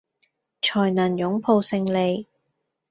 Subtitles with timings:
[0.63, 2.25] 才能擁抱勝利